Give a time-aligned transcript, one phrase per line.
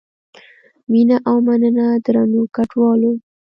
[0.91, 3.11] مینه او مننه درنو ګډونوالو.